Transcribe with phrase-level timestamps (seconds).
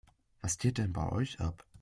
[0.41, 1.63] Was geht denn bei euch ab?